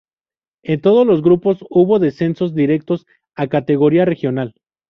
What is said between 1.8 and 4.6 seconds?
descensos directos a categoría regional.